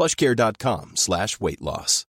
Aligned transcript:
plushcare.com 0.00 0.92
slash 0.94 1.38
weight 1.40 1.60
loss. 1.60 2.06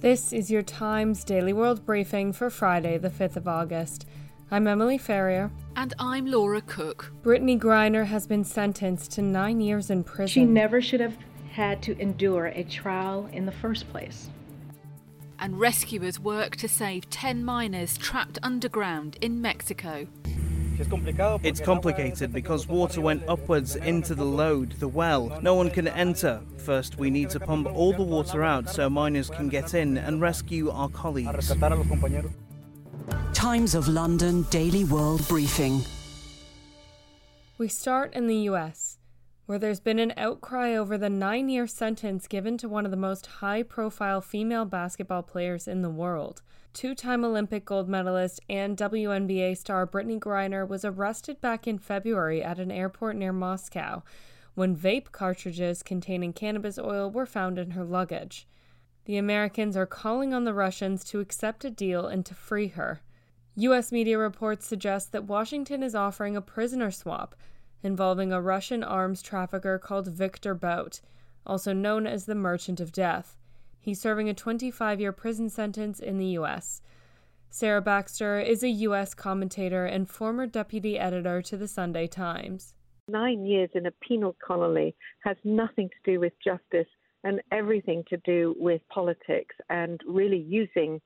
This 0.00 0.30
is 0.30 0.50
your 0.50 0.60
Times 0.60 1.24
Daily 1.24 1.54
World 1.54 1.86
Briefing 1.86 2.34
for 2.34 2.50
Friday, 2.50 2.98
the 2.98 3.08
5th 3.08 3.36
of 3.36 3.48
August. 3.48 4.06
I'm 4.50 4.66
Emily 4.66 4.98
Ferrier. 4.98 5.50
And 5.74 5.94
I'm 5.98 6.26
Laura 6.26 6.60
Cook. 6.60 7.10
Brittney 7.22 7.58
Griner 7.58 8.04
has 8.04 8.26
been 8.26 8.44
sentenced 8.44 9.10
to 9.12 9.22
nine 9.22 9.62
years 9.62 9.88
in 9.88 10.04
prison. 10.04 10.28
She 10.28 10.44
never 10.44 10.82
should 10.82 11.00
have 11.00 11.16
had 11.50 11.82
to 11.84 11.98
endure 11.98 12.48
a 12.48 12.62
trial 12.64 13.26
in 13.32 13.46
the 13.46 13.52
first 13.52 13.88
place. 13.88 14.28
And 15.38 15.58
rescuers 15.58 16.20
work 16.20 16.56
to 16.56 16.68
save 16.68 17.08
10 17.08 17.42
miners 17.42 17.96
trapped 17.96 18.38
underground 18.42 19.16
in 19.22 19.40
Mexico. 19.40 20.08
It's 20.78 21.60
complicated 21.60 22.32
because 22.32 22.68
water 22.68 23.00
went 23.00 23.22
upwards 23.28 23.76
into 23.76 24.14
the 24.14 24.24
lode, 24.24 24.72
the 24.72 24.88
well. 24.88 25.38
No 25.42 25.54
one 25.54 25.70
can 25.70 25.88
enter. 25.88 26.40
First, 26.58 26.98
we 26.98 27.10
need 27.10 27.30
to 27.30 27.40
pump 27.40 27.66
all 27.74 27.92
the 27.92 28.02
water 28.02 28.44
out 28.44 28.68
so 28.68 28.90
miners 28.90 29.30
can 29.30 29.48
get 29.48 29.74
in 29.74 29.96
and 29.98 30.20
rescue 30.20 30.70
our 30.70 30.88
colleagues. 30.90 31.52
Times 33.32 33.74
of 33.74 33.88
London 33.88 34.42
Daily 34.50 34.84
World 34.84 35.26
Briefing. 35.28 35.82
We 37.58 37.68
start 37.68 38.12
in 38.14 38.26
the 38.26 38.36
US, 38.50 38.85
where 39.46 39.58
there's 39.58 39.80
been 39.80 39.98
an 40.00 40.12
outcry 40.16 40.74
over 40.74 40.98
the 40.98 41.08
nine 41.08 41.48
year 41.48 41.66
sentence 41.66 42.26
given 42.26 42.58
to 42.58 42.68
one 42.68 42.84
of 42.84 42.90
the 42.90 42.96
most 42.96 43.26
high 43.26 43.62
profile 43.62 44.20
female 44.20 44.64
basketball 44.64 45.22
players 45.22 45.68
in 45.68 45.82
the 45.82 45.90
world. 45.90 46.42
Two 46.72 46.94
time 46.94 47.24
Olympic 47.24 47.64
gold 47.64 47.88
medalist 47.88 48.40
and 48.50 48.76
WNBA 48.76 49.56
star 49.56 49.86
Brittney 49.86 50.18
Griner 50.18 50.68
was 50.68 50.84
arrested 50.84 51.40
back 51.40 51.66
in 51.66 51.78
February 51.78 52.42
at 52.42 52.58
an 52.58 52.70
airport 52.70 53.16
near 53.16 53.32
Moscow 53.32 54.02
when 54.54 54.76
vape 54.76 55.12
cartridges 55.12 55.82
containing 55.82 56.32
cannabis 56.32 56.78
oil 56.78 57.10
were 57.10 57.26
found 57.26 57.58
in 57.58 57.70
her 57.72 57.84
luggage. 57.84 58.48
The 59.04 59.18
Americans 59.18 59.76
are 59.76 59.86
calling 59.86 60.34
on 60.34 60.44
the 60.44 60.54
Russians 60.54 61.04
to 61.04 61.20
accept 61.20 61.64
a 61.64 61.70
deal 61.70 62.06
and 62.06 62.26
to 62.26 62.34
free 62.34 62.68
her. 62.68 63.00
U.S. 63.54 63.92
media 63.92 64.18
reports 64.18 64.66
suggest 64.66 65.12
that 65.12 65.24
Washington 65.24 65.82
is 65.82 65.94
offering 65.94 66.36
a 66.36 66.42
prisoner 66.42 66.90
swap 66.90 67.36
involving 67.86 68.32
a 68.32 68.42
Russian 68.42 68.84
arms 68.84 69.22
trafficker 69.22 69.78
called 69.78 70.08
Viktor 70.08 70.54
Bout, 70.54 71.00
also 71.46 71.72
known 71.72 72.06
as 72.06 72.26
the 72.26 72.34
Merchant 72.34 72.80
of 72.80 72.92
Death. 72.92 73.36
He's 73.80 74.00
serving 74.00 74.28
a 74.28 74.34
25 74.34 75.00
year 75.00 75.12
prison 75.12 75.48
sentence 75.48 76.00
in 76.00 76.18
the 76.18 76.26
U.S. 76.40 76.82
Sarah 77.48 77.80
Baxter 77.80 78.40
is 78.40 78.62
a 78.62 78.68
U.S. 78.68 79.14
commentator 79.14 79.86
and 79.86 80.10
former 80.10 80.46
deputy 80.46 80.98
editor 80.98 81.40
to 81.42 81.56
the 81.56 81.68
Sunday 81.68 82.06
Times. 82.06 82.74
Nine 83.08 83.46
years 83.46 83.70
in 83.74 83.86
a 83.86 83.92
penal 83.92 84.36
colony 84.44 84.94
has 85.20 85.36
nothing 85.44 85.88
to 85.88 86.12
do 86.12 86.20
with 86.20 86.32
justice 86.44 86.88
and 87.22 87.40
everything 87.52 88.04
to 88.10 88.16
do 88.18 88.54
with 88.58 88.82
politics 88.88 89.54
and 89.70 90.00
really 90.06 90.44
using 90.48 91.00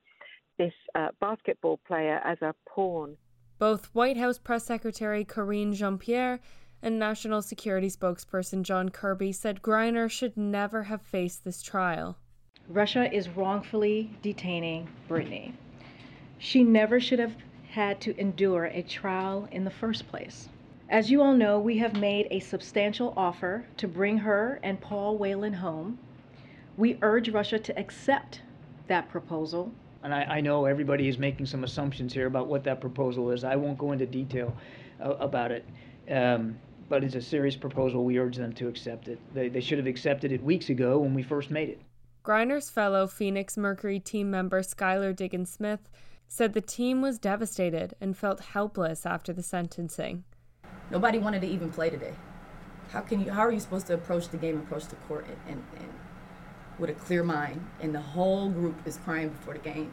this 0.57 0.73
uh, 0.95 1.09
basketball 1.19 1.79
player 1.87 2.19
as 2.25 2.37
a 2.41 2.53
pawn. 2.67 3.15
Both 3.59 3.89
White 3.93 4.17
House 4.17 4.39
Press 4.39 4.65
Secretary 4.65 5.23
Karine 5.23 5.73
Jean 5.73 5.99
Pierre 5.99 6.39
and 6.81 6.97
National 6.97 7.41
Security 7.41 7.89
spokesperson 7.89 8.63
John 8.63 8.89
Kirby 8.89 9.31
said 9.31 9.61
Griner 9.61 10.09
should 10.09 10.35
never 10.35 10.83
have 10.83 11.01
faced 11.01 11.43
this 11.43 11.61
trial. 11.61 12.17
Russia 12.67 13.13
is 13.13 13.29
wrongfully 13.29 14.11
detaining 14.21 14.87
Brittney. 15.09 15.53
She 16.37 16.63
never 16.63 16.99
should 16.99 17.19
have 17.19 17.35
had 17.69 18.01
to 18.01 18.19
endure 18.19 18.65
a 18.65 18.81
trial 18.81 19.47
in 19.51 19.63
the 19.63 19.71
first 19.71 20.07
place. 20.07 20.49
As 20.89 21.09
you 21.09 21.21
all 21.21 21.33
know, 21.33 21.59
we 21.59 21.77
have 21.77 21.95
made 21.95 22.27
a 22.31 22.39
substantial 22.39 23.13
offer 23.15 23.65
to 23.77 23.87
bring 23.87 24.17
her 24.17 24.59
and 24.61 24.81
Paul 24.81 25.17
Whelan 25.17 25.53
home. 25.53 25.99
We 26.77 26.97
urge 27.01 27.29
Russia 27.29 27.59
to 27.59 27.79
accept 27.79 28.41
that 28.87 29.07
proposal. 29.09 29.71
And 30.03 30.13
I, 30.13 30.23
I 30.23 30.41
know 30.41 30.65
everybody 30.65 31.07
is 31.07 31.17
making 31.17 31.45
some 31.45 31.63
assumptions 31.63 32.13
here 32.13 32.27
about 32.27 32.47
what 32.47 32.63
that 32.65 32.81
proposal 32.81 33.31
is. 33.31 33.43
I 33.43 33.55
won't 33.55 33.77
go 33.77 33.91
into 33.91 34.05
detail 34.05 34.53
uh, 34.99 35.11
about 35.11 35.51
it. 35.51 35.65
Um, 36.09 36.57
but 36.91 37.05
it's 37.05 37.15
a 37.15 37.21
serious 37.21 37.55
proposal. 37.55 38.03
We 38.03 38.19
urge 38.19 38.35
them 38.35 38.51
to 38.51 38.67
accept 38.67 39.07
it. 39.07 39.17
They, 39.33 39.47
they 39.47 39.61
should 39.61 39.77
have 39.77 39.87
accepted 39.87 40.33
it 40.33 40.43
weeks 40.43 40.67
ago 40.67 40.99
when 40.99 41.13
we 41.13 41.23
first 41.23 41.49
made 41.49 41.69
it. 41.69 41.79
Griner's 42.25 42.69
fellow 42.69 43.07
Phoenix 43.07 43.55
Mercury 43.55 43.97
team 43.97 44.29
member 44.29 44.61
Skylar 44.61 45.15
Diggins 45.15 45.49
Smith 45.49 45.89
said 46.27 46.51
the 46.51 46.59
team 46.59 47.01
was 47.01 47.17
devastated 47.17 47.95
and 48.01 48.17
felt 48.17 48.41
helpless 48.41 49.05
after 49.05 49.31
the 49.31 49.41
sentencing. 49.41 50.25
Nobody 50.91 51.17
wanted 51.17 51.41
to 51.43 51.47
even 51.47 51.71
play 51.71 51.89
today. 51.89 52.13
How 52.89 52.99
can 52.99 53.23
you? 53.23 53.31
How 53.31 53.41
are 53.45 53.51
you 53.53 53.61
supposed 53.61 53.87
to 53.87 53.93
approach 53.93 54.27
the 54.27 54.37
game, 54.37 54.57
approach 54.57 54.87
the 54.87 54.97
court, 55.07 55.25
and, 55.27 55.37
and, 55.47 55.63
and 55.79 55.93
with 56.77 56.89
a 56.89 56.93
clear 56.93 57.23
mind? 57.23 57.65
And 57.79 57.95
the 57.95 58.01
whole 58.01 58.49
group 58.49 58.75
is 58.85 58.97
crying 58.97 59.29
before 59.29 59.53
the 59.53 59.61
game 59.61 59.91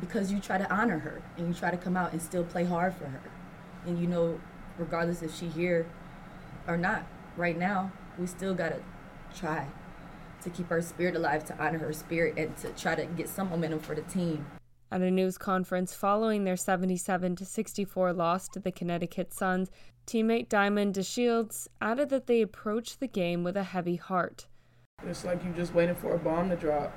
because 0.00 0.30
you 0.30 0.38
try 0.38 0.56
to 0.56 0.72
honor 0.72 1.00
her 1.00 1.20
and 1.36 1.48
you 1.48 1.54
try 1.54 1.72
to 1.72 1.76
come 1.76 1.96
out 1.96 2.12
and 2.12 2.22
still 2.22 2.44
play 2.44 2.64
hard 2.64 2.94
for 2.94 3.06
her. 3.06 3.22
And 3.86 3.98
you 3.98 4.06
know, 4.06 4.38
regardless 4.80 5.22
if 5.22 5.36
she 5.36 5.46
here 5.46 5.86
or 6.66 6.76
not, 6.76 7.06
right 7.36 7.56
now 7.56 7.92
we 8.18 8.26
still 8.26 8.54
gotta 8.54 8.80
try 9.34 9.68
to 10.42 10.50
keep 10.50 10.68
her 10.68 10.80
spirit 10.80 11.14
alive, 11.14 11.44
to 11.44 11.62
honor 11.62 11.78
her 11.78 11.92
spirit, 11.92 12.34
and 12.36 12.56
to 12.56 12.70
try 12.70 12.94
to 12.94 13.04
get 13.04 13.28
some 13.28 13.50
momentum 13.50 13.78
for 13.78 13.94
the 13.94 14.02
team. 14.02 14.46
At 14.90 15.02
a 15.02 15.10
news 15.10 15.38
conference 15.38 15.94
following 15.94 16.44
their 16.44 16.56
77 16.56 17.36
to 17.36 17.44
64 17.44 18.12
loss 18.12 18.48
to 18.48 18.58
the 18.58 18.72
Connecticut 18.72 19.32
Suns, 19.32 19.70
teammate 20.06 20.48
Diamond 20.48 20.94
DeShields 20.94 21.68
added 21.80 22.08
that 22.08 22.26
they 22.26 22.42
approached 22.42 22.98
the 22.98 23.06
game 23.06 23.44
with 23.44 23.56
a 23.56 23.62
heavy 23.62 23.96
heart. 23.96 24.46
It's 25.06 25.24
like 25.24 25.44
you're 25.44 25.54
just 25.54 25.74
waiting 25.74 25.94
for 25.94 26.14
a 26.14 26.18
bomb 26.18 26.50
to 26.50 26.56
drop, 26.56 26.92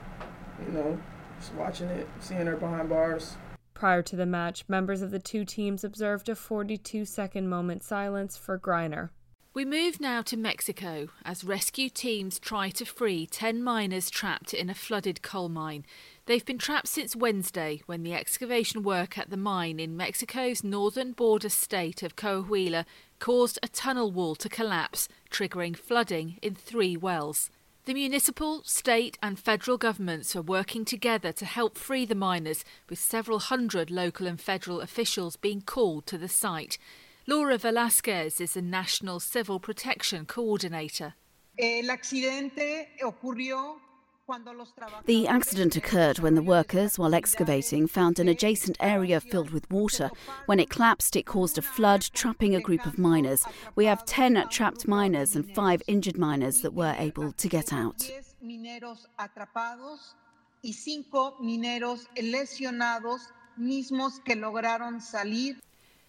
you 0.65 0.71
know, 0.73 0.97
just 1.39 1.53
watching 1.53 1.89
it, 1.89 2.07
seeing 2.19 2.47
her 2.47 2.55
behind 2.55 2.89
bars. 2.89 3.35
Prior 3.83 4.01
to 4.03 4.15
the 4.15 4.25
match, 4.25 4.63
members 4.69 5.01
of 5.01 5.11
the 5.11 5.19
two 5.19 5.43
teams 5.43 5.83
observed 5.83 6.29
a 6.29 6.35
42 6.35 7.03
second 7.03 7.49
moment 7.49 7.83
silence 7.83 8.37
for 8.37 8.57
Griner. 8.57 9.09
We 9.53 9.65
move 9.65 9.99
now 9.99 10.21
to 10.21 10.37
Mexico 10.37 11.09
as 11.25 11.43
rescue 11.43 11.89
teams 11.89 12.39
try 12.39 12.69
to 12.69 12.85
free 12.85 13.27
10 13.27 13.61
miners 13.61 14.09
trapped 14.09 14.53
in 14.53 14.69
a 14.69 14.73
flooded 14.73 15.21
coal 15.21 15.49
mine. 15.49 15.85
They've 16.27 16.45
been 16.45 16.59
trapped 16.59 16.87
since 16.87 17.13
Wednesday 17.13 17.81
when 17.85 18.03
the 18.03 18.13
excavation 18.13 18.83
work 18.83 19.17
at 19.17 19.29
the 19.29 19.35
mine 19.35 19.81
in 19.81 19.97
Mexico's 19.97 20.63
northern 20.63 21.11
border 21.11 21.49
state 21.49 22.01
of 22.03 22.15
Coahuila 22.15 22.85
caused 23.19 23.59
a 23.61 23.67
tunnel 23.67 24.13
wall 24.13 24.35
to 24.35 24.47
collapse, 24.47 25.09
triggering 25.29 25.75
flooding 25.75 26.39
in 26.41 26.55
three 26.55 26.95
wells. 26.95 27.49
The 27.85 27.93
municipal, 27.93 28.63
state, 28.63 29.17
and 29.21 29.37
federal 29.37 29.77
governments 29.77 30.37
are 30.37 30.41
working 30.41 30.85
together 30.85 31.33
to 31.33 31.43
help 31.43 31.77
free 31.77 32.05
the 32.05 32.15
miners, 32.15 32.63
with 32.89 32.97
several 32.97 33.39
hundred 33.39 33.91
local 33.91 34.25
and 34.25 34.39
federal 34.39 34.79
officials 34.79 35.35
being 35.35 35.59
called 35.61 36.05
to 36.07 36.17
the 36.17 36.29
site. 36.29 36.77
Laura 37.27 37.57
Velasquez 37.57 38.39
is 38.39 38.53
the 38.53 38.61
National 38.61 39.19
Civil 39.19 39.59
Protection 39.59 40.25
Coordinator. 40.25 41.15
El 41.59 41.89
accidente 41.89 42.87
ocurrió 43.03 43.75
The 45.05 45.27
accident 45.27 45.75
occurred 45.75 46.19
when 46.19 46.35
the 46.35 46.41
workers, 46.41 46.97
while 46.97 47.13
excavating, 47.13 47.87
found 47.87 48.19
an 48.19 48.29
adjacent 48.29 48.77
area 48.79 49.19
filled 49.19 49.49
with 49.51 49.69
water. 49.69 50.09
When 50.45 50.61
it 50.61 50.69
collapsed, 50.69 51.17
it 51.17 51.25
caused 51.25 51.57
a 51.57 51.61
flood, 51.61 52.09
trapping 52.13 52.55
a 52.55 52.61
group 52.61 52.85
of 52.85 52.97
miners. 52.97 53.43
We 53.75 53.85
have 53.85 54.05
10 54.05 54.47
trapped 54.49 54.87
miners 54.87 55.35
and 55.35 55.53
5 55.53 55.83
injured 55.87 56.17
miners 56.17 56.61
that 56.61 56.73
were 56.73 56.95
able 56.97 57.33
to 57.33 57.49
get 57.49 57.73
out. 57.73 58.09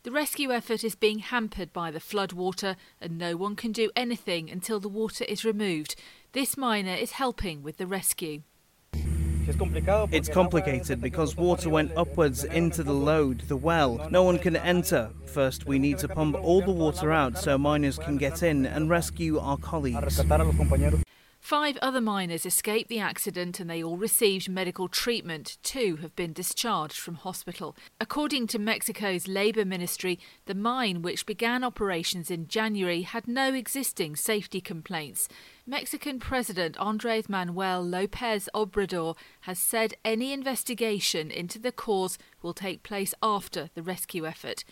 The 0.04 0.10
rescue 0.10 0.52
effort 0.52 0.84
is 0.84 0.94
being 0.94 1.20
hampered 1.20 1.72
by 1.72 1.90
the 1.90 1.98
flood 1.98 2.34
water, 2.34 2.76
and 3.00 3.16
no 3.16 3.38
one 3.38 3.56
can 3.56 3.72
do 3.72 3.90
anything 3.96 4.50
until 4.50 4.78
the 4.78 4.86
water 4.86 5.24
is 5.24 5.46
removed. 5.46 5.96
This 6.32 6.58
miner 6.58 6.92
is 6.92 7.12
helping 7.12 7.62
with 7.62 7.78
the 7.78 7.86
rescue. 7.86 8.42
It's 8.92 10.28
complicated 10.28 11.00
because 11.00 11.38
water 11.38 11.70
went 11.70 11.96
upwards 11.96 12.44
into 12.44 12.82
the 12.82 12.92
lode, 12.92 13.48
the 13.48 13.56
well. 13.56 14.06
No 14.10 14.24
one 14.24 14.38
can 14.38 14.56
enter. 14.56 15.08
First, 15.24 15.66
we 15.66 15.78
need 15.78 15.96
to 16.00 16.08
pump 16.08 16.36
all 16.36 16.60
the 16.60 16.70
water 16.70 17.10
out 17.10 17.38
so 17.38 17.56
miners 17.56 17.98
can 17.98 18.18
get 18.18 18.42
in 18.42 18.66
and 18.66 18.90
rescue 18.90 19.38
our 19.38 19.56
colleagues. 19.56 20.20
Five 21.44 21.76
other 21.82 22.00
miners 22.00 22.46
escaped 22.46 22.88
the 22.88 23.00
accident 23.00 23.60
and 23.60 23.68
they 23.68 23.84
all 23.84 23.98
received 23.98 24.48
medical 24.48 24.88
treatment. 24.88 25.58
Two 25.62 25.96
have 25.96 26.16
been 26.16 26.32
discharged 26.32 26.96
from 26.96 27.16
hospital. 27.16 27.76
According 28.00 28.46
to 28.46 28.58
Mexico's 28.58 29.28
Labour 29.28 29.66
Ministry, 29.66 30.18
the 30.46 30.54
mine, 30.54 31.02
which 31.02 31.26
began 31.26 31.62
operations 31.62 32.30
in 32.30 32.48
January, 32.48 33.02
had 33.02 33.28
no 33.28 33.52
existing 33.52 34.16
safety 34.16 34.62
complaints. 34.62 35.28
Mexican 35.66 36.18
President 36.18 36.78
Andres 36.78 37.28
Manuel 37.28 37.82
Lopez 37.82 38.48
Obrador 38.54 39.14
has 39.42 39.58
said 39.58 39.92
any 40.02 40.32
investigation 40.32 41.30
into 41.30 41.58
the 41.58 41.72
cause 41.72 42.16
will 42.40 42.54
take 42.54 42.82
place 42.82 43.12
after 43.22 43.68
the 43.74 43.82
rescue 43.82 44.26
effort. 44.26 44.64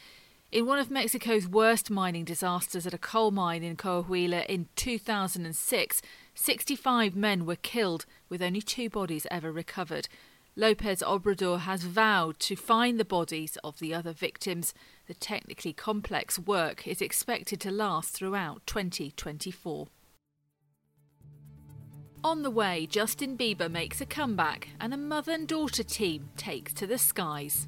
In 0.52 0.66
one 0.66 0.78
of 0.78 0.90
Mexico's 0.90 1.48
worst 1.48 1.90
mining 1.90 2.24
disasters 2.24 2.86
at 2.86 2.92
a 2.92 2.98
coal 2.98 3.30
mine 3.30 3.62
in 3.62 3.74
Coahuila 3.74 4.44
in 4.46 4.68
2006, 4.76 6.02
65 6.34 7.14
men 7.14 7.46
were 7.46 7.56
killed, 7.56 8.06
with 8.28 8.42
only 8.42 8.62
two 8.62 8.88
bodies 8.88 9.26
ever 9.30 9.52
recovered. 9.52 10.08
Lopez 10.54 11.02
Obrador 11.06 11.60
has 11.60 11.82
vowed 11.84 12.38
to 12.40 12.56
find 12.56 13.00
the 13.00 13.04
bodies 13.04 13.56
of 13.64 13.78
the 13.78 13.94
other 13.94 14.12
victims. 14.12 14.74
The 15.06 15.14
technically 15.14 15.72
complex 15.72 16.38
work 16.38 16.86
is 16.86 17.00
expected 17.00 17.60
to 17.60 17.70
last 17.70 18.10
throughout 18.10 18.66
2024. 18.66 19.88
On 22.24 22.42
the 22.42 22.50
way, 22.50 22.86
Justin 22.86 23.36
Bieber 23.36 23.70
makes 23.70 24.00
a 24.00 24.06
comeback 24.06 24.68
and 24.78 24.94
a 24.94 24.98
mother 24.98 25.32
and 25.32 25.48
daughter 25.48 25.82
team 25.82 26.28
takes 26.36 26.72
to 26.74 26.86
the 26.86 26.98
skies. 26.98 27.66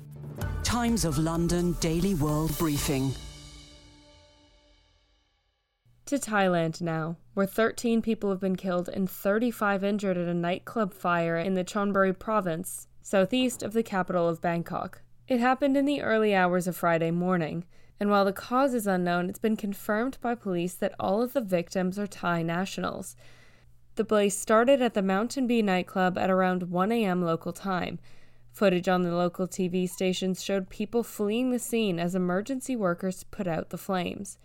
Times 0.62 1.04
of 1.04 1.18
London 1.18 1.74
Daily 1.80 2.14
World 2.14 2.56
Briefing. 2.58 3.12
To 6.06 6.18
Thailand 6.18 6.82
now, 6.82 7.16
where 7.32 7.46
13 7.46 8.02
people 8.02 8.28
have 8.28 8.40
been 8.40 8.56
killed 8.56 8.90
and 8.90 9.08
35 9.08 9.82
injured 9.82 10.18
at 10.18 10.28
a 10.28 10.34
nightclub 10.34 10.92
fire 10.92 11.38
in 11.38 11.54
the 11.54 11.64
Chonburi 11.64 12.18
province, 12.18 12.88
southeast 13.00 13.62
of 13.62 13.72
the 13.72 13.82
capital 13.82 14.28
of 14.28 14.42
Bangkok. 14.42 15.00
It 15.28 15.40
happened 15.40 15.78
in 15.78 15.86
the 15.86 16.02
early 16.02 16.34
hours 16.34 16.66
of 16.66 16.76
Friday 16.76 17.10
morning, 17.10 17.64
and 17.98 18.10
while 18.10 18.26
the 18.26 18.34
cause 18.34 18.74
is 18.74 18.86
unknown, 18.86 19.30
it's 19.30 19.38
been 19.38 19.56
confirmed 19.56 20.18
by 20.20 20.34
police 20.34 20.74
that 20.74 20.94
all 21.00 21.22
of 21.22 21.32
the 21.32 21.40
victims 21.40 21.98
are 21.98 22.06
Thai 22.06 22.42
nationals. 22.42 23.16
The 23.94 24.04
blaze 24.04 24.36
started 24.36 24.82
at 24.82 24.92
the 24.92 25.00
Mountain 25.00 25.46
Bee 25.46 25.62
nightclub 25.62 26.18
at 26.18 26.28
around 26.28 26.64
1 26.64 26.92
a.m. 26.92 27.22
local 27.22 27.54
time. 27.54 27.98
Footage 28.52 28.88
on 28.88 29.04
the 29.04 29.14
local 29.14 29.48
TV 29.48 29.88
stations 29.88 30.44
showed 30.44 30.68
people 30.68 31.02
fleeing 31.02 31.50
the 31.50 31.58
scene 31.58 31.98
as 31.98 32.14
emergency 32.14 32.76
workers 32.76 33.24
put 33.24 33.46
out 33.46 33.70
the 33.70 33.78
flames. 33.78 34.36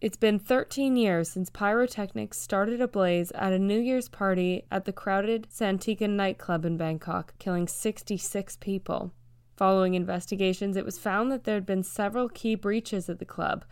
It's 0.00 0.16
been 0.16 0.38
13 0.38 0.96
years 0.96 1.28
since 1.28 1.50
pyrotechnics 1.50 2.38
started 2.38 2.80
a 2.80 2.86
blaze 2.86 3.32
at 3.32 3.52
a 3.52 3.58
New 3.58 3.80
Year's 3.80 4.08
party 4.08 4.64
at 4.70 4.84
the 4.84 4.92
crowded 4.92 5.48
Santikan 5.50 6.10
nightclub 6.10 6.64
in 6.64 6.76
Bangkok, 6.76 7.36
killing 7.40 7.66
66 7.66 8.56
people. 8.58 9.12
Following 9.56 9.94
investigations, 9.94 10.76
it 10.76 10.84
was 10.84 11.00
found 11.00 11.32
that 11.32 11.42
there 11.42 11.56
had 11.56 11.66
been 11.66 11.82
several 11.82 12.28
key 12.28 12.54
breaches 12.54 13.08
at 13.08 13.18
the 13.18 13.24
club 13.24 13.64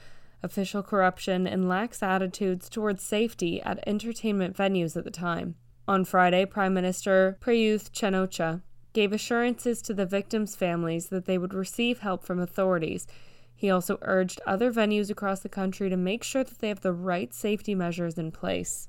official 0.42 0.82
corruption 0.82 1.46
and 1.46 1.68
lax 1.68 2.02
attitudes 2.02 2.68
towards 2.68 3.02
safety 3.02 3.60
at 3.62 3.82
entertainment 3.86 4.56
venues 4.56 4.96
at 4.96 5.04
the 5.04 5.10
time. 5.10 5.54
On 5.88 6.04
Friday, 6.04 6.44
Prime 6.44 6.74
Minister 6.74 7.38
Prayuth 7.40 7.90
Chan-o-cha 7.90 8.60
gave 8.92 9.12
assurances 9.12 9.80
to 9.82 9.94
the 9.94 10.06
victims' 10.06 10.54
families 10.54 11.08
that 11.08 11.24
they 11.24 11.38
would 11.38 11.54
receive 11.54 12.00
help 12.00 12.22
from 12.24 12.38
authorities 12.38 13.06
he 13.56 13.70
also 13.70 13.98
urged 14.02 14.40
other 14.46 14.70
venues 14.70 15.10
across 15.10 15.40
the 15.40 15.48
country 15.48 15.88
to 15.88 15.96
make 15.96 16.22
sure 16.22 16.44
that 16.44 16.58
they 16.58 16.68
have 16.68 16.82
the 16.82 16.92
right 16.92 17.34
safety 17.34 17.74
measures 17.74 18.18
in 18.18 18.30
place. 18.30 18.88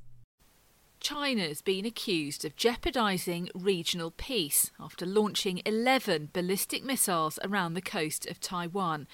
China's 1.00 1.62
been 1.62 1.86
accused 1.86 2.44
of 2.44 2.56
jeopardising 2.56 3.50
regional 3.54 4.12
peace 4.12 4.72
after 4.80 5.06
launching 5.06 5.62
11 5.66 6.32
ballistic 6.34 6.84
missiles 6.84 7.40
around 7.44 7.74
the 7.76 7.82
coast 7.82 8.26
of 8.26 8.40
Taiwan. 8.40 9.08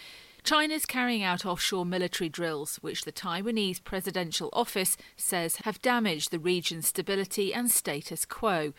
China's 0.44 0.85
carrying 0.85 1.23
out 1.23 1.45
offshore 1.45 1.85
military 1.85 2.29
drills, 2.29 2.77
which 2.77 3.03
the 3.03 3.11
Taiwanese 3.11 3.83
Presidential 3.83 4.50
Office 4.51 4.97
says 5.15 5.57
have 5.57 5.81
damaged 5.81 6.31
the 6.31 6.39
region's 6.39 6.88
stability 6.88 7.53
and 7.53 7.69
status 7.69 8.25
quo. 8.25 8.73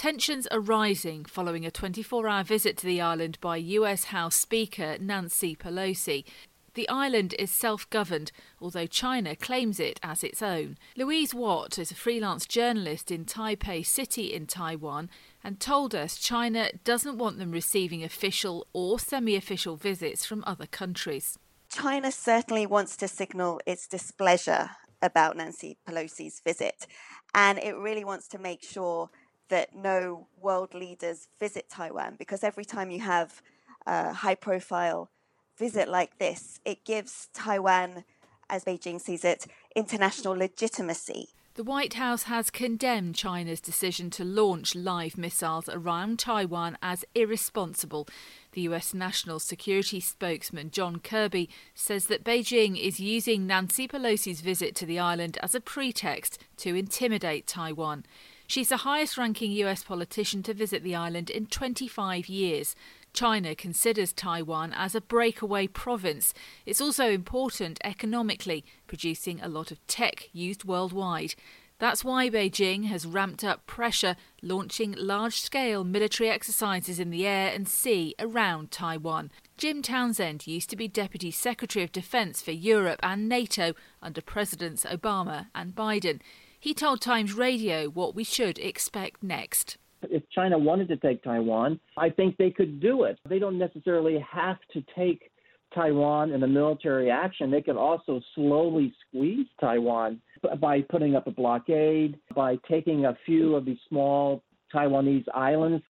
Tensions 0.00 0.46
are 0.46 0.60
rising 0.60 1.26
following 1.26 1.66
a 1.66 1.70
24 1.70 2.26
hour 2.26 2.42
visit 2.42 2.78
to 2.78 2.86
the 2.86 3.02
island 3.02 3.36
by 3.42 3.58
US 3.58 4.04
House 4.04 4.34
Speaker 4.34 4.96
Nancy 4.98 5.54
Pelosi. 5.54 6.24
The 6.72 6.88
island 6.88 7.34
is 7.38 7.50
self 7.50 7.88
governed, 7.90 8.32
although 8.62 8.86
China 8.86 9.36
claims 9.36 9.78
it 9.78 10.00
as 10.02 10.24
its 10.24 10.40
own. 10.40 10.78
Louise 10.96 11.34
Watt 11.34 11.78
is 11.78 11.90
a 11.90 11.94
freelance 11.94 12.46
journalist 12.46 13.10
in 13.10 13.26
Taipei 13.26 13.84
City 13.84 14.32
in 14.32 14.46
Taiwan 14.46 15.10
and 15.44 15.60
told 15.60 15.94
us 15.94 16.16
China 16.16 16.70
doesn't 16.82 17.18
want 17.18 17.36
them 17.36 17.50
receiving 17.50 18.02
official 18.02 18.66
or 18.72 18.98
semi 18.98 19.36
official 19.36 19.76
visits 19.76 20.24
from 20.24 20.42
other 20.46 20.66
countries. 20.66 21.38
China 21.68 22.10
certainly 22.10 22.64
wants 22.64 22.96
to 22.96 23.06
signal 23.06 23.60
its 23.66 23.86
displeasure 23.86 24.70
about 25.02 25.36
Nancy 25.36 25.76
Pelosi's 25.86 26.40
visit, 26.40 26.86
and 27.34 27.58
it 27.58 27.76
really 27.76 28.02
wants 28.02 28.28
to 28.28 28.38
make 28.38 28.62
sure 28.62 29.10
that 29.50 29.74
no 29.74 30.26
world 30.40 30.74
leaders 30.74 31.28
visit 31.38 31.68
Taiwan 31.68 32.16
because 32.18 32.42
every 32.42 32.64
time 32.64 32.90
you 32.90 33.00
have 33.00 33.42
a 33.86 34.12
high 34.12 34.34
profile 34.34 35.10
visit 35.58 35.88
like 35.88 36.18
this, 36.18 36.58
it 36.64 36.84
gives 36.84 37.28
Taiwan, 37.34 38.04
as 38.48 38.64
Beijing 38.64 39.00
sees 39.00 39.24
it, 39.24 39.46
international 39.76 40.34
legitimacy. 40.34 41.28
The 41.54 41.64
White 41.64 41.94
House 41.94 42.22
has 42.22 42.48
condemned 42.48 43.16
China's 43.16 43.60
decision 43.60 44.08
to 44.10 44.24
launch 44.24 44.74
live 44.74 45.18
missiles 45.18 45.68
around 45.68 46.20
Taiwan 46.20 46.78
as 46.80 47.04
irresponsible. 47.14 48.06
The 48.52 48.62
US 48.62 48.94
National 48.94 49.40
Security 49.40 50.00
spokesman 50.00 50.70
John 50.70 51.00
Kirby 51.00 51.50
says 51.74 52.06
that 52.06 52.24
Beijing 52.24 52.80
is 52.80 53.00
using 53.00 53.46
Nancy 53.46 53.88
Pelosi's 53.88 54.40
visit 54.40 54.76
to 54.76 54.86
the 54.86 55.00
island 55.00 55.38
as 55.42 55.54
a 55.54 55.60
pretext 55.60 56.38
to 56.58 56.76
intimidate 56.76 57.48
Taiwan. 57.48 58.06
She's 58.50 58.70
the 58.70 58.78
highest 58.78 59.16
ranking 59.16 59.52
US 59.52 59.84
politician 59.84 60.42
to 60.42 60.52
visit 60.52 60.82
the 60.82 60.96
island 60.96 61.30
in 61.30 61.46
25 61.46 62.28
years. 62.28 62.74
China 63.12 63.54
considers 63.54 64.12
Taiwan 64.12 64.72
as 64.72 64.96
a 64.96 65.00
breakaway 65.00 65.68
province. 65.68 66.34
It's 66.66 66.80
also 66.80 67.10
important 67.10 67.78
economically, 67.84 68.64
producing 68.88 69.40
a 69.40 69.46
lot 69.46 69.70
of 69.70 69.86
tech 69.86 70.30
used 70.32 70.64
worldwide. 70.64 71.36
That's 71.78 72.04
why 72.04 72.28
Beijing 72.28 72.86
has 72.86 73.06
ramped 73.06 73.44
up 73.44 73.68
pressure, 73.68 74.16
launching 74.42 74.96
large 74.98 75.40
scale 75.40 75.84
military 75.84 76.28
exercises 76.28 76.98
in 76.98 77.10
the 77.10 77.28
air 77.28 77.52
and 77.54 77.68
sea 77.68 78.16
around 78.18 78.72
Taiwan. 78.72 79.30
Jim 79.58 79.80
Townsend 79.80 80.48
used 80.48 80.70
to 80.70 80.76
be 80.76 80.88
Deputy 80.88 81.30
Secretary 81.30 81.84
of 81.84 81.92
Defense 81.92 82.42
for 82.42 82.50
Europe 82.50 82.98
and 83.00 83.28
NATO 83.28 83.74
under 84.02 84.20
Presidents 84.20 84.84
Obama 84.84 85.46
and 85.54 85.76
Biden. 85.76 86.18
He 86.62 86.74
told 86.74 87.00
Times 87.00 87.32
Radio 87.32 87.88
what 87.88 88.14
we 88.14 88.22
should 88.22 88.58
expect 88.58 89.22
next. 89.22 89.78
If 90.02 90.22
China 90.28 90.58
wanted 90.58 90.88
to 90.88 90.98
take 90.98 91.24
Taiwan, 91.24 91.80
I 91.96 92.10
think 92.10 92.36
they 92.36 92.50
could 92.50 92.80
do 92.80 93.04
it. 93.04 93.18
They 93.26 93.38
don't 93.38 93.56
necessarily 93.56 94.22
have 94.30 94.58
to 94.74 94.84
take 94.94 95.30
Taiwan 95.74 96.32
in 96.32 96.42
a 96.42 96.46
military 96.46 97.10
action. 97.10 97.50
They 97.50 97.62
could 97.62 97.78
also 97.78 98.20
slowly 98.34 98.92
squeeze 99.08 99.46
Taiwan 99.58 100.20
by 100.60 100.82
putting 100.82 101.16
up 101.16 101.26
a 101.26 101.30
blockade, 101.30 102.18
by 102.34 102.58
taking 102.68 103.06
a 103.06 103.16
few 103.24 103.56
of 103.56 103.64
these 103.64 103.78
small 103.88 104.42
Taiwanese 104.74 105.24
islands. 105.34 105.82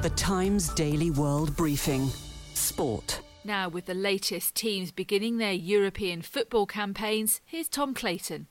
The 0.00 0.10
Times 0.10 0.68
Daily 0.74 1.10
World 1.10 1.56
Briefing 1.56 2.06
Sport. 2.54 3.20
Now, 3.44 3.68
with 3.68 3.86
the 3.86 3.94
latest 3.94 4.54
teams 4.54 4.92
beginning 4.92 5.38
their 5.38 5.52
European 5.52 6.22
football 6.22 6.66
campaigns, 6.66 7.40
here's 7.44 7.68
Tom 7.68 7.94
Clayton. 7.94 8.46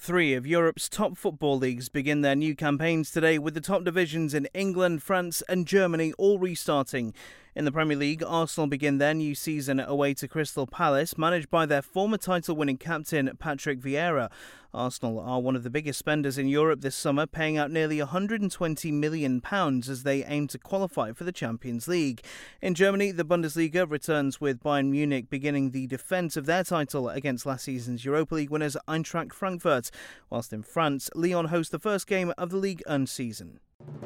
Three 0.00 0.34
of 0.34 0.46
Europe's 0.46 0.88
top 0.88 1.18
football 1.18 1.58
leagues 1.58 1.88
begin 1.88 2.20
their 2.20 2.36
new 2.36 2.54
campaigns 2.54 3.10
today, 3.10 3.36
with 3.36 3.54
the 3.54 3.60
top 3.60 3.82
divisions 3.82 4.32
in 4.32 4.46
England, 4.54 5.02
France, 5.02 5.42
and 5.48 5.66
Germany 5.66 6.12
all 6.16 6.38
restarting. 6.38 7.12
In 7.58 7.64
the 7.64 7.72
Premier 7.72 7.96
League, 7.96 8.22
Arsenal 8.24 8.68
begin 8.68 8.98
their 8.98 9.14
new 9.14 9.34
season 9.34 9.80
away 9.80 10.14
to 10.14 10.28
Crystal 10.28 10.64
Palace, 10.64 11.18
managed 11.18 11.50
by 11.50 11.66
their 11.66 11.82
former 11.82 12.16
title 12.16 12.54
winning 12.54 12.76
captain 12.76 13.28
Patrick 13.40 13.80
Vieira. 13.80 14.30
Arsenal 14.72 15.18
are 15.18 15.40
one 15.40 15.56
of 15.56 15.64
the 15.64 15.68
biggest 15.68 15.98
spenders 15.98 16.38
in 16.38 16.46
Europe 16.46 16.82
this 16.82 16.94
summer, 16.94 17.26
paying 17.26 17.58
out 17.58 17.72
nearly 17.72 17.98
£120 17.98 18.92
million 18.92 19.42
as 19.50 20.04
they 20.04 20.22
aim 20.26 20.46
to 20.46 20.56
qualify 20.56 21.10
for 21.10 21.24
the 21.24 21.32
Champions 21.32 21.88
League. 21.88 22.22
In 22.62 22.74
Germany, 22.74 23.10
the 23.10 23.24
Bundesliga 23.24 23.90
returns 23.90 24.40
with 24.40 24.62
Bayern 24.62 24.90
Munich 24.90 25.28
beginning 25.28 25.72
the 25.72 25.88
defence 25.88 26.36
of 26.36 26.46
their 26.46 26.62
title 26.62 27.08
against 27.08 27.44
last 27.44 27.64
season's 27.64 28.04
Europa 28.04 28.36
League 28.36 28.50
winners 28.50 28.76
Eintracht 28.86 29.32
Frankfurt, 29.32 29.90
whilst 30.30 30.52
in 30.52 30.62
France, 30.62 31.10
Lyon 31.16 31.46
host 31.46 31.72
the 31.72 31.80
first 31.80 32.06
game 32.06 32.32
of 32.38 32.50
the 32.50 32.56
Ligue 32.56 32.84
1 32.86 33.08
season. 33.08 33.58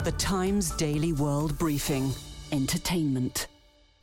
The 0.05 0.13
Times 0.13 0.71
Daily 0.71 1.13
World 1.13 1.59
Briefing 1.59 2.15
entertainment. 2.53 3.49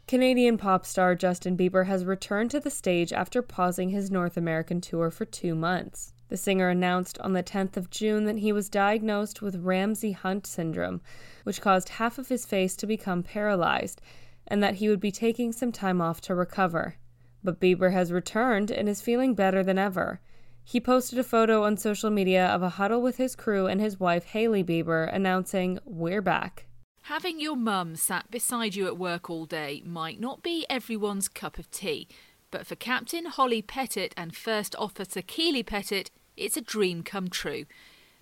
Canadian 0.08 0.58
pop 0.58 0.88
star 0.88 1.14
Justin 1.14 1.56
Bieber 1.56 1.86
has 1.86 2.04
returned 2.04 2.50
to 2.50 2.60
the 2.60 2.72
stage 2.72 3.14
after 3.14 3.44
pausing 3.44 3.90
his 3.90 4.10
North 4.10 4.36
American 4.36 4.82
tour 4.82 5.12
for 5.12 5.24
two 5.24 5.54
months. 5.54 6.14
The 6.30 6.38
singer 6.38 6.70
announced 6.70 7.20
on 7.20 7.34
the 7.34 7.44
10th 7.44 7.78
of 7.78 7.92
June 7.92 8.26
that 8.26 8.40
he 8.40 8.52
was 8.52 8.68
diagnosed 8.70 9.44
with 9.44 9.64
Ramsay 9.64 10.14
Hunt 10.14 10.48
syndrome, 10.48 11.02
which 11.44 11.62
caused 11.62 11.90
half 11.90 12.18
of 12.18 12.30
his 12.30 12.46
face 12.48 12.76
to 12.78 12.88
become 12.88 13.22
paralyzed, 13.22 14.02
and 14.48 14.64
that 14.64 14.76
he 14.76 14.90
would 14.90 15.00
be 15.00 15.12
taking 15.12 15.52
some 15.52 15.72
time 15.72 16.02
off 16.02 16.20
to 16.22 16.34
recover. 16.34 16.96
But 17.44 17.60
Bieber 17.60 17.92
has 17.94 18.12
returned 18.12 18.72
and 18.72 18.90
is 18.90 19.00
feeling 19.00 19.36
better 19.36 19.64
than 19.64 19.78
ever. 19.78 20.22
He 20.64 20.80
posted 20.80 21.20
a 21.20 21.24
photo 21.24 21.64
on 21.64 21.78
social 21.78 22.10
media 22.10 22.48
of 22.48 22.64
a 22.64 22.70
huddle 22.70 23.02
with 23.02 23.18
his 23.18 23.36
crew 23.36 23.68
and 23.68 23.80
his 23.80 24.00
wife 24.00 24.26
Hailey 24.26 24.64
Bieber 24.64 25.12
announcing, 25.14 25.80
We're 25.86 26.22
back. 26.22 26.66
Having 27.10 27.40
your 27.40 27.56
mum 27.56 27.96
sat 27.96 28.30
beside 28.30 28.76
you 28.76 28.86
at 28.86 28.96
work 28.96 29.32
all 29.32 29.48
day 29.48 29.82
might 29.84 30.20
not 30.20 30.44
be 30.44 30.68
everyone's 30.70 31.28
cup 31.28 31.58
of 31.58 31.72
tea, 31.72 32.08
but 32.52 32.68
for 32.68 32.76
Captain 32.76 33.26
Holly 33.26 33.64
Petitt 33.64 34.14
and 34.16 34.36
First 34.36 34.76
Officer 34.78 35.24
Keely 35.24 35.64
Petitt, 35.64 36.12
it's 36.38 36.56
a 36.56 36.62
dream 36.62 37.02
come 37.02 37.28
true. 37.28 37.66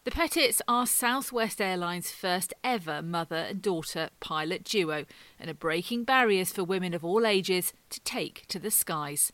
The 0.06 0.12
Petitts 0.12 0.62
are 0.70 0.88
Southwest 0.88 1.60
Airlines' 1.60 2.12
first 2.12 2.53
ever 2.63 3.01
mother 3.01 3.36
and 3.36 3.62
daughter 3.62 4.08
pilot 4.22 4.63
duo 4.63 5.03
and 5.38 5.50
are 5.50 5.53
breaking 5.53 6.06
barriers 6.06 6.53
for 6.53 6.63
women 6.63 6.94
of 6.94 7.03
all 7.03 7.27
ages 7.27 7.74
to 7.89 8.00
take 8.00 8.46
to 8.48 8.58
the 8.58 8.72
skies. 8.72 9.34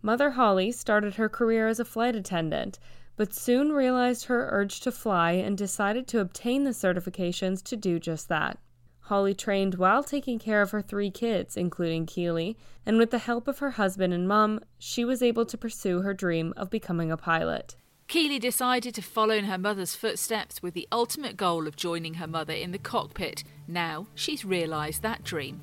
Mother 0.00 0.30
Holly 0.30 0.72
started 0.72 1.16
her 1.16 1.28
career 1.28 1.68
as 1.68 1.78
a 1.78 1.84
flight 1.84 2.16
attendant 2.16 2.78
but 3.16 3.34
soon 3.34 3.72
realized 3.72 4.26
her 4.26 4.48
urge 4.50 4.80
to 4.80 4.92
fly 4.92 5.32
and 5.32 5.56
decided 5.56 6.06
to 6.08 6.20
obtain 6.20 6.64
the 6.64 6.70
certifications 6.70 7.62
to 7.62 7.76
do 7.76 7.98
just 7.98 8.28
that. 8.28 8.58
Holly 9.06 9.34
trained 9.34 9.74
while 9.74 10.02
taking 10.02 10.38
care 10.38 10.62
of 10.62 10.70
her 10.70 10.80
three 10.80 11.10
kids, 11.10 11.56
including 11.56 12.06
Keely, 12.06 12.56
and 12.86 12.98
with 12.98 13.10
the 13.10 13.18
help 13.18 13.48
of 13.48 13.58
her 13.58 13.72
husband 13.72 14.14
and 14.14 14.28
mum, 14.28 14.60
she 14.78 15.04
was 15.04 15.22
able 15.22 15.44
to 15.46 15.58
pursue 15.58 16.02
her 16.02 16.14
dream 16.14 16.54
of 16.56 16.70
becoming 16.70 17.10
a 17.10 17.16
pilot. 17.16 17.76
Keely 18.08 18.38
decided 18.38 18.94
to 18.94 19.02
follow 19.02 19.34
in 19.34 19.46
her 19.46 19.58
mother's 19.58 19.94
footsteps 19.94 20.62
with 20.62 20.74
the 20.74 20.88
ultimate 20.92 21.36
goal 21.36 21.66
of 21.66 21.76
joining 21.76 22.14
her 22.14 22.26
mother 22.26 22.52
in 22.52 22.70
the 22.70 22.78
cockpit. 22.78 23.42
Now 23.66 24.06
she's 24.14 24.44
realised 24.44 25.02
that 25.02 25.24
dream. 25.24 25.62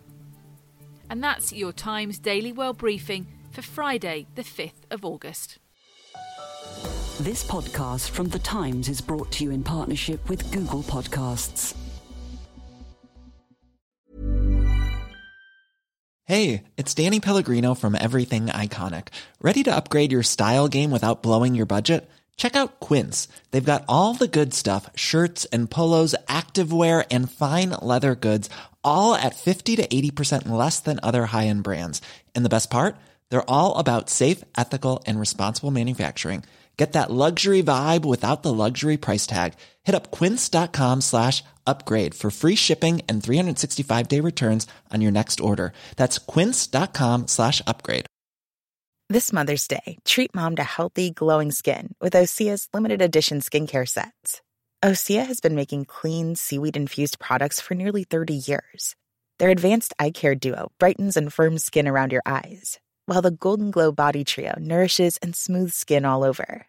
And 1.09 1.23
that's 1.23 1.53
your 1.53 1.71
Times 1.71 2.19
Daily 2.19 2.51
World 2.51 2.77
Briefing 2.77 3.27
for 3.51 3.61
Friday, 3.61 4.27
the 4.35 4.43
5th 4.43 4.83
of 4.91 5.05
August. 5.05 5.59
This 7.19 7.43
podcast 7.43 8.11
from 8.11 8.29
The 8.29 8.39
Times 8.39 8.87
is 8.87 9.01
brought 9.01 9.29
to 9.33 9.43
you 9.43 9.51
in 9.51 9.61
partnership 9.61 10.29
with 10.29 10.53
Google 10.53 10.83
Podcasts. 10.83 11.75
Hey, 16.23 16.63
it's 16.77 16.93
Danny 16.93 17.19
Pellegrino 17.19 17.73
from 17.73 17.97
Everything 17.99 18.45
Iconic. 18.45 19.09
Ready 19.41 19.63
to 19.63 19.75
upgrade 19.75 20.13
your 20.13 20.23
style 20.23 20.69
game 20.69 20.91
without 20.91 21.21
blowing 21.21 21.55
your 21.55 21.65
budget? 21.65 22.09
Check 22.37 22.55
out 22.55 22.79
Quince. 22.79 23.27
They've 23.51 23.65
got 23.65 23.83
all 23.89 24.13
the 24.13 24.29
good 24.29 24.53
stuff 24.53 24.89
shirts 24.95 25.43
and 25.51 25.69
polos, 25.69 26.15
activewear, 26.29 27.05
and 27.11 27.29
fine 27.29 27.71
leather 27.81 28.15
goods, 28.15 28.49
all 28.81 29.13
at 29.13 29.35
50 29.35 29.75
to 29.75 29.85
80% 29.85 30.47
less 30.47 30.79
than 30.79 31.01
other 31.03 31.25
high 31.25 31.47
end 31.47 31.63
brands. 31.63 32.01
And 32.33 32.45
the 32.45 32.49
best 32.55 32.69
part? 32.69 32.95
They're 33.27 33.49
all 33.49 33.75
about 33.75 34.09
safe, 34.09 34.41
ethical, 34.57 35.03
and 35.05 35.19
responsible 35.19 35.71
manufacturing. 35.71 36.45
Get 36.79 36.93
that 36.93 37.11
luxury 37.11 37.61
vibe 37.61 38.05
without 38.05 38.41
the 38.41 38.53
luxury 38.53 38.95
price 38.95 39.27
tag. 39.27 39.55
Hit 39.83 39.95
up 39.95 40.11
quince.com 40.11 41.01
slash 41.01 41.43
upgrade 41.67 42.15
for 42.15 42.31
free 42.31 42.55
shipping 42.55 43.01
and 43.09 43.21
365 43.21 44.07
day 44.07 44.21
returns 44.21 44.65
on 44.89 45.01
your 45.01 45.11
next 45.11 45.41
order. 45.41 45.73
That's 45.97 46.19
quince.com 46.19 47.27
slash 47.27 47.61
upgrade. 47.67 48.05
This 49.09 49.33
Mother's 49.33 49.67
Day, 49.67 49.97
treat 50.05 50.33
mom 50.33 50.55
to 50.55 50.63
healthy, 50.63 51.11
glowing 51.11 51.51
skin 51.51 51.95
with 51.99 52.13
Osea's 52.13 52.69
limited 52.73 53.01
edition 53.01 53.41
skincare 53.41 53.87
sets. 53.87 54.41
Osea 54.81 55.25
has 55.25 55.41
been 55.41 55.55
making 55.55 55.83
clean, 55.83 56.35
seaweed 56.35 56.77
infused 56.77 57.19
products 57.19 57.59
for 57.59 57.75
nearly 57.75 58.05
30 58.05 58.35
years. 58.35 58.95
Their 59.37 59.49
advanced 59.49 59.93
eye 59.99 60.11
care 60.11 60.35
duo 60.35 60.71
brightens 60.79 61.17
and 61.17 61.33
firms 61.33 61.65
skin 61.65 61.89
around 61.89 62.13
your 62.13 62.23
eyes 62.25 62.79
while 63.09 63.23
the 63.23 63.31
Golden 63.31 63.71
Glow 63.71 63.91
Body 63.91 64.23
Trio 64.23 64.53
nourishes 64.59 65.17
and 65.17 65.35
smooths 65.35 65.73
skin 65.73 66.05
all 66.05 66.23
over. 66.23 66.68